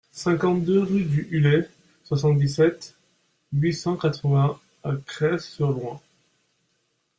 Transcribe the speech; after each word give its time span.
cinquante-deux 0.13 0.79
rue 0.79 1.03
de 1.05 1.27
Hulay, 1.35 1.69
soixante-dix-sept, 2.05 2.95
huit 3.53 3.73
cent 3.75 3.95
quatre-vingts 3.97 4.59
à 4.83 4.93
Grez-sur-Loing 4.93 6.01